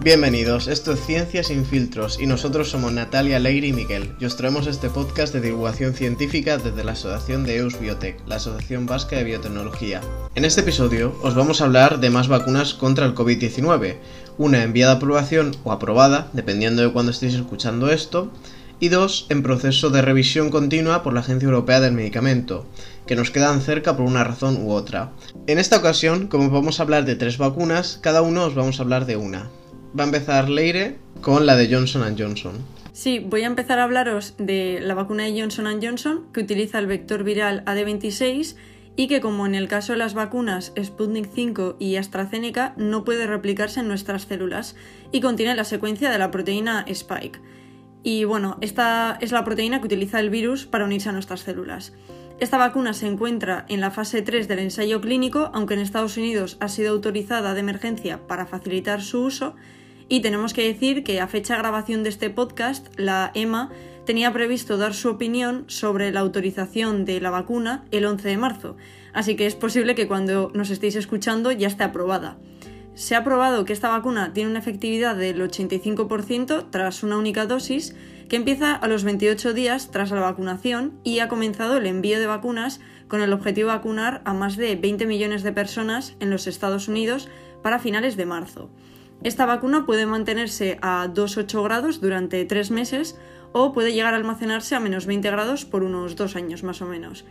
[0.00, 4.36] Bienvenidos, esto es Ciencia sin filtros y nosotros somos Natalia, Leire y Miguel y os
[4.36, 9.16] traemos este podcast de divulgación científica desde la Asociación de EUS Biotech, la Asociación Vasca
[9.16, 10.00] de Biotecnología.
[10.36, 13.96] En este episodio os vamos a hablar de más vacunas contra el COVID-19,
[14.38, 18.30] una enviada a aprobación o aprobada, dependiendo de cuándo estéis escuchando esto,
[18.78, 22.66] y dos en proceso de revisión continua por la Agencia Europea del Medicamento,
[23.04, 25.10] que nos quedan cerca por una razón u otra.
[25.48, 28.84] En esta ocasión, como vamos a hablar de tres vacunas, cada uno os vamos a
[28.84, 29.50] hablar de una.
[29.96, 32.52] Va a empezar Leire con la de Johnson Johnson.
[32.92, 36.86] Sí, voy a empezar a hablaros de la vacuna de Johnson Johnson, que utiliza el
[36.86, 38.56] vector viral AD26
[38.96, 43.26] y que como en el caso de las vacunas Sputnik 5 y AstraZeneca no puede
[43.28, 44.74] replicarse en nuestras células
[45.12, 47.40] y contiene la secuencia de la proteína Spike.
[48.02, 51.92] Y bueno, esta es la proteína que utiliza el virus para unirse a nuestras células.
[52.40, 56.56] Esta vacuna se encuentra en la fase 3 del ensayo clínico, aunque en Estados Unidos
[56.60, 59.56] ha sido autorizada de emergencia para facilitar su uso.
[60.08, 63.70] Y tenemos que decir que a fecha de grabación de este podcast, la EMA
[64.06, 68.76] tenía previsto dar su opinión sobre la autorización de la vacuna el 11 de marzo,
[69.12, 72.38] así que es posible que cuando nos estéis escuchando ya esté aprobada.
[72.94, 77.94] Se ha probado que esta vacuna tiene una efectividad del 85% tras una única dosis
[78.30, 82.26] que empieza a los 28 días tras la vacunación y ha comenzado el envío de
[82.26, 86.46] vacunas con el objetivo de vacunar a más de 20 millones de personas en los
[86.46, 87.28] Estados Unidos
[87.62, 88.70] para finales de marzo.
[89.22, 93.18] Esta vacuna puede mantenerse a 2,8 grados durante 3 meses
[93.52, 96.86] o puede llegar a almacenarse a menos 20 grados por unos 2 años más o
[96.86, 97.24] menos.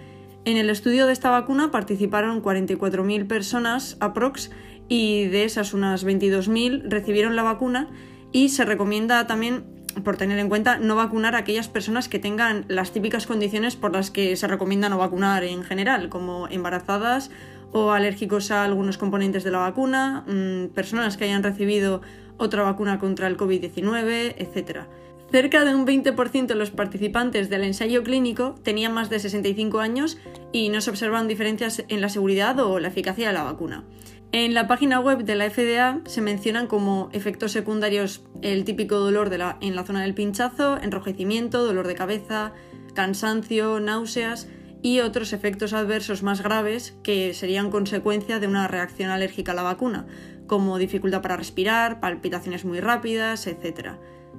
[0.44, 4.50] En el estudio de esta vacuna participaron 44.000 personas aprox
[4.90, 7.90] y de esas unas 22.000 recibieron la vacuna
[8.32, 9.66] y se recomienda también
[10.04, 13.94] por tener en cuenta no vacunar a aquellas personas que tengan las típicas condiciones por
[13.94, 17.32] las que se recomienda no vacunar en general, como embarazadas
[17.72, 22.02] o alérgicos a algunos componentes de la vacuna, mm, personas que hayan recibido
[22.38, 24.88] otra vacuna contra el COVID-19, etc.
[25.32, 30.18] Cerca de un 20% de los participantes del ensayo clínico tenían más de 65 años
[30.54, 33.84] y no se observan diferencias en la seguridad o la eficacia de la vacuna.
[34.32, 39.30] En la página web de la FDA se mencionan como efectos secundarios el típico dolor
[39.62, 42.54] en la zona del pinchazo, enrojecimiento, dolor de cabeza,
[42.94, 44.48] cansancio, náuseas
[44.88, 49.62] y otros efectos adversos más graves que serían consecuencia de una reacción alérgica a la
[49.62, 50.08] vacuna,
[50.48, 53.98] como dificultad para respirar, palpitaciones muy rápidas, etc.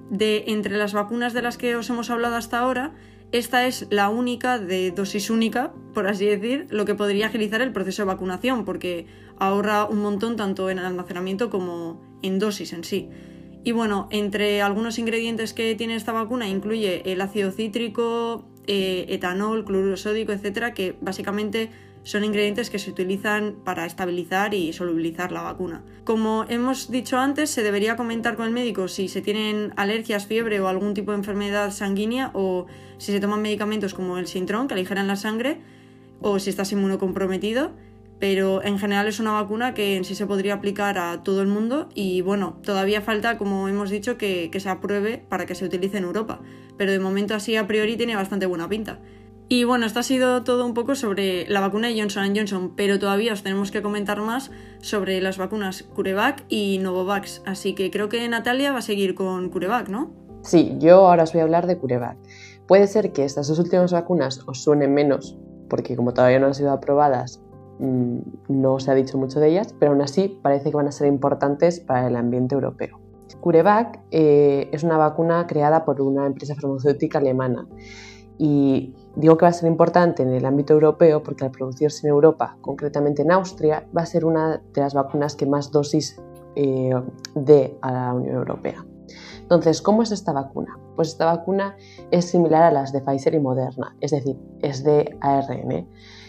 [0.08, 2.94] De entre las vacunas de las que os hemos hablado hasta ahora,
[3.30, 7.74] esta es la única de dosis única, por así decir, lo que podría agilizar el
[7.74, 9.06] proceso de vacunación, porque
[9.38, 13.10] ahorra un montón tanto en el almacenamiento como en dosis en sí.
[13.64, 19.64] Y bueno, entre algunos ingredientes que tiene esta vacuna incluye el ácido cítrico, eh, etanol,
[19.64, 21.70] cloruro sódico, etcétera, que básicamente
[22.04, 25.82] son ingredientes que se utilizan para estabilizar y solubilizar la vacuna.
[26.04, 30.60] Como hemos dicho antes, se debería comentar con el médico si se tienen alergias, fiebre
[30.60, 32.66] o algún tipo de enfermedad sanguínea o
[32.98, 35.60] si se toman medicamentos como el Sintron que aligeran la sangre
[36.20, 37.72] o si estás inmunocomprometido
[38.18, 41.48] pero en general es una vacuna que en sí se podría aplicar a todo el
[41.48, 45.98] mundo y bueno, todavía falta, como hemos dicho, que, se apruebe para que se utilice
[45.98, 46.40] en Europa,
[46.76, 48.98] pero de momento así a priori tiene bastante buena pinta.
[49.50, 52.98] Y bueno, esto ha sido todo un poco sobre la vacuna de Johnson Johnson, pero
[52.98, 54.50] todavía os tenemos que comentar más
[54.82, 59.48] sobre las vacunas CureVac y Novavax, así que creo que Natalia va a seguir con
[59.48, 60.12] CureVac, ¿no?
[60.42, 62.18] Sí, yo ahora os voy a hablar de CureVac.
[62.66, 65.38] Puede ser que estas dos últimas vacunas os suenen menos,
[65.70, 67.40] porque como todavía no han sido aprobadas,
[67.78, 71.06] no se ha dicho mucho de ellas, pero aún así parece que van a ser
[71.06, 73.00] importantes para el ambiente europeo.
[73.40, 77.66] CureVac eh, es una vacuna creada por una empresa farmacéutica alemana
[78.36, 82.12] y digo que va a ser importante en el ámbito europeo porque al producirse en
[82.12, 86.20] Europa, concretamente en Austria, va a ser una de las vacunas que más dosis
[86.56, 86.92] eh,
[87.34, 88.84] dé a la Unión Europea.
[89.40, 90.78] Entonces, ¿cómo es esta vacuna?
[90.94, 91.76] Pues esta vacuna
[92.10, 95.88] es similar a las de Pfizer y Moderna, es decir, es de ARN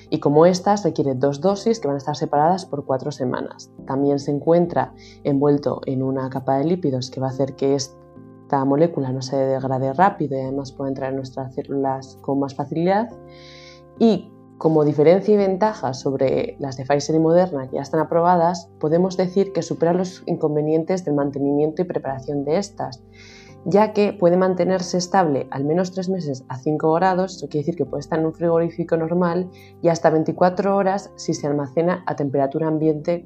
[0.10, 3.72] y como estas requiere dos dosis que van a estar separadas por cuatro semanas.
[3.86, 8.66] También se encuentra envuelto en una capa de lípidos que va a hacer que esta
[8.66, 13.10] molécula no se degrade rápido y además pueda entrar en nuestras células con más facilidad.
[14.00, 18.70] Y como diferencia y ventaja sobre las de Pfizer y Moderna que ya están aprobadas,
[18.80, 23.02] podemos decir que supera los inconvenientes del mantenimiento y preparación de estas
[23.66, 27.76] ya que puede mantenerse estable al menos 3 meses a 5 grados, eso quiere decir
[27.76, 29.50] que puede estar en un frigorífico normal,
[29.82, 33.26] y hasta 24 horas si se almacena a temperatura ambiente,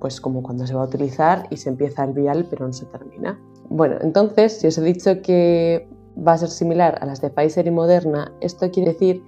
[0.00, 2.86] pues como cuando se va a utilizar y se empieza el vial pero no se
[2.86, 3.40] termina.
[3.68, 7.66] Bueno, entonces, si os he dicho que va a ser similar a las de Pfizer
[7.66, 9.22] y Moderna, esto quiere decir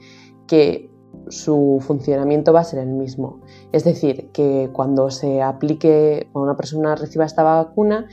[0.46, 0.90] que
[1.28, 3.40] su funcionamiento va a ser el mismo.
[3.72, 8.08] Es decir, que cuando se aplique, cuando una persona reciba esta vacuna,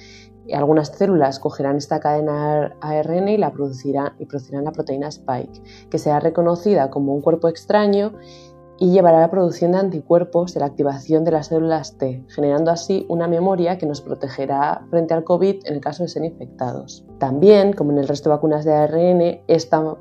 [0.53, 5.97] algunas células cogerán esta cadena ARN y la producirán, y producirán la proteína Spike, que
[5.97, 8.13] será reconocida como un cuerpo extraño
[8.79, 12.71] y llevará a la producción de anticuerpos y la activación de las células T, generando
[12.71, 17.03] así una memoria que nos protegerá frente al COVID en el caso de ser infectados.
[17.17, 19.97] También, como en el resto de vacunas de ARN, esta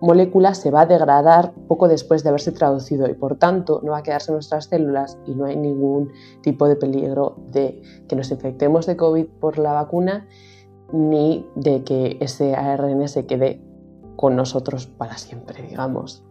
[0.00, 3.98] molécula se va a degradar poco después de haberse traducido y por tanto no va
[3.98, 6.10] a quedarse en nuestras células y no hay ningún
[6.42, 10.26] tipo de peligro de que nos infectemos de COVID por la vacuna
[10.92, 13.62] ni de que ese ARN se quede
[14.16, 16.24] con nosotros para siempre, digamos.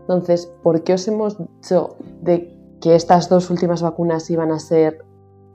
[0.00, 5.04] Entonces, ¿por qué os hemos dicho de que estas dos últimas vacunas iban a ser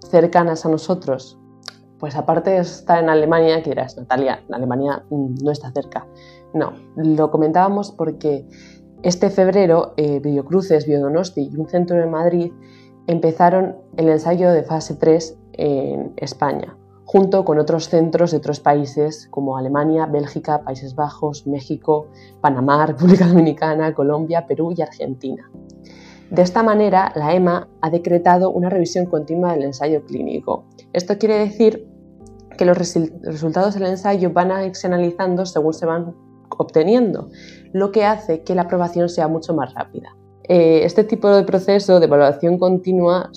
[0.10, 1.40] cercanas a nosotros?
[1.98, 6.06] Pues aparte estar en Alemania, que dirás, Natalia, en Alemania mm, no está cerca.
[6.54, 8.46] No, lo comentábamos porque
[9.02, 12.52] este febrero eh, Biocruces, Biodonosti y un centro de Madrid
[13.08, 19.28] empezaron el ensayo de fase 3 en España junto con otros centros de otros países
[19.30, 22.08] como Alemania, Bélgica, Países Bajos, México,
[22.42, 25.50] Panamá, República Dominicana, Colombia, Perú y Argentina.
[26.32, 30.66] De esta manera, la EMA ha decretado una revisión continua del ensayo clínico.
[30.92, 31.88] Esto quiere decir
[32.58, 36.16] que los resultados del ensayo van a analizando según se van
[36.58, 37.30] obteniendo,
[37.72, 40.16] lo que hace que la aprobación sea mucho más rápida.
[40.46, 43.30] Eh, este tipo de proceso de evaluación continua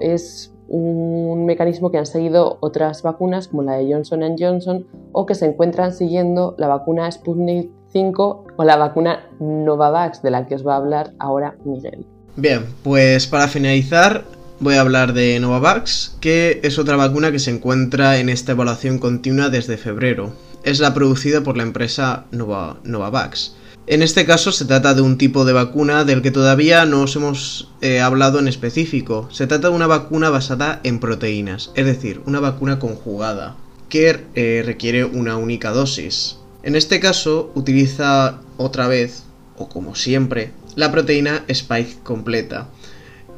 [0.00, 5.34] es un mecanismo que han seguido otras vacunas como la de Johnson Johnson o que
[5.34, 10.66] se encuentran siguiendo la vacuna Sputnik 5 o la vacuna Novavax de la que os
[10.66, 12.06] va a hablar ahora Miguel.
[12.36, 14.24] Bien, pues para finalizar
[14.60, 18.98] voy a hablar de Novavax, que es otra vacuna que se encuentra en esta evaluación
[18.98, 20.32] continua desde febrero.
[20.62, 23.54] Es la producida por la empresa Novavax.
[23.86, 27.16] En este caso se trata de un tipo de vacuna del que todavía no os
[27.16, 29.28] hemos eh, hablado en específico.
[29.32, 33.56] Se trata de una vacuna basada en proteínas, es decir, una vacuna conjugada,
[33.88, 36.36] que eh, requiere una única dosis.
[36.62, 39.24] En este caso utiliza otra vez,
[39.56, 42.68] o como siempre, la proteína Spike completa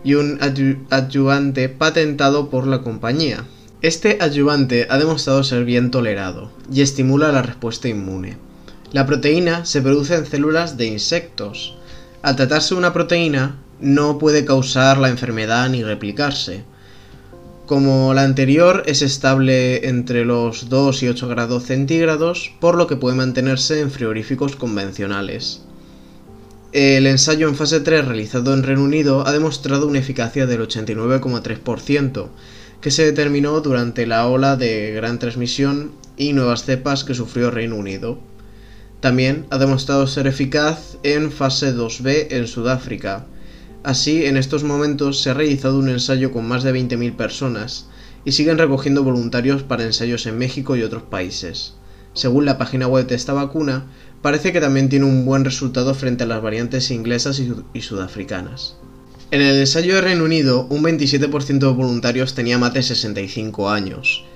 [0.04, 0.38] y un
[0.90, 3.44] adyuvante patentado por la compañía.
[3.82, 8.36] Este adyuvante ha demostrado ser bien tolerado y estimula la respuesta inmune.
[8.92, 11.76] La proteína se produce en células de insectos.
[12.22, 16.62] Al tratarse de una proteína, no puede causar la enfermedad ni replicarse.
[17.66, 22.94] Como la anterior es estable entre los 2 y 8 grados centígrados, por lo que
[22.94, 25.62] puede mantenerse en frigoríficos convencionales.
[26.70, 32.28] El ensayo en fase 3 realizado en Reino Unido ha demostrado una eficacia del 89,3%,
[32.82, 37.76] que se determinó durante la ola de gran transmisión y nuevas cepas que sufrió Reino
[37.76, 38.18] Unido.
[39.00, 43.24] También ha demostrado ser eficaz en fase 2B en Sudáfrica.
[43.84, 47.86] Así, en estos momentos se ha realizado un ensayo con más de 20.000 personas
[48.24, 51.74] y siguen recogiendo voluntarios para ensayos en México y otros países.
[52.14, 53.86] Según la página web de esta vacuna,
[54.22, 58.76] parece que también tiene un buen resultado frente a las variantes inglesas y, sudafricanas.
[59.32, 64.26] En el ensayo de Reino Unido, un 27% de voluntarios tenía más de 65 años,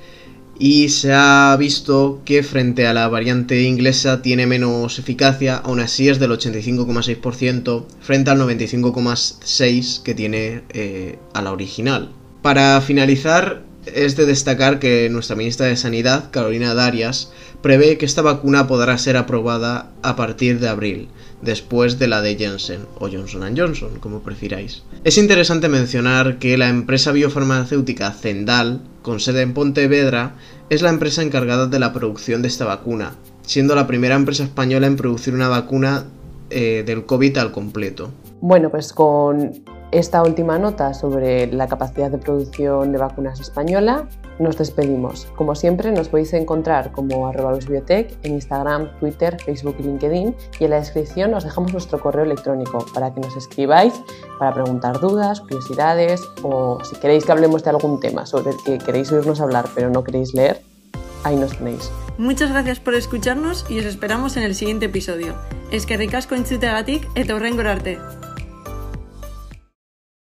[0.59, 6.09] y se ha visto que frente a la variante inglesa tiene menos eficacia, aún así
[6.09, 12.11] es del 85,6% frente al 95,6% que tiene eh, a la original.
[12.41, 18.23] Para finalizar, es de destacar que nuestra ministra de Sanidad, Carolina Darias, prevé que esta
[18.23, 21.09] vacuna podrá ser aprobada a partir de abril,
[21.43, 24.83] después de la de Janssen o Johnson Johnson, como prefiráis.
[25.05, 30.35] Es interesante mencionar que la empresa biofarmacéutica Zendal, con sede en Pontevedra,
[30.71, 34.87] es la empresa encargada de la producción de esta vacuna, siendo la primera empresa española
[34.87, 36.05] en producir una vacuna
[36.51, 38.11] eh, del COVID al completo.
[38.41, 44.59] Bueno, pues con esta última nota sobre la capacidad de producción de vacunas española, nos
[44.59, 45.27] despedimos.
[45.37, 50.65] Como siempre, nos podéis encontrar como arroba biotech en Instagram, Twitter, Facebook y LinkedIn y
[50.65, 53.95] en la descripción os dejamos nuestro correo electrónico para que nos escribáis
[54.39, 58.79] para preguntar dudas, curiosidades o si queréis que hablemos de algún tema sobre el que
[58.79, 60.63] queréis oírnos hablar pero no queréis leer,
[61.25, 61.91] ahí nos tenéis.
[62.19, 65.35] Muchas gracias por escucharnos y os esperamos en el siguiente episodio.
[65.71, 67.99] Es que ricasco entzutagatik eta horrengor arte.